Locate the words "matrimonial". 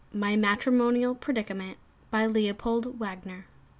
0.35-1.13